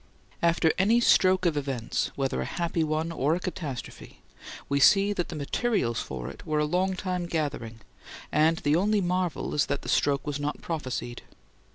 [0.41, 4.23] After any stroke of events, whether a happy one or a catastrophe,
[4.67, 7.81] we see that the materials for it were a long time gathering,
[8.31, 11.21] and the only marvel is that the stroke was not prophesied.